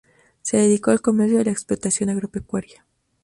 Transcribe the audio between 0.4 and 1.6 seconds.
Se dedicó al comercio y a la